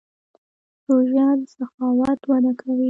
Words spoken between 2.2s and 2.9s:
وده کوي.